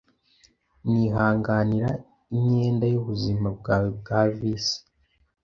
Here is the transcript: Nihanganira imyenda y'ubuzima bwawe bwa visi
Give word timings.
Nihanganira 0.89 1.89
imyenda 2.35 2.85
y'ubuzima 2.93 3.47
bwawe 3.57 3.89
bwa 3.99 4.21
visi 4.35 4.77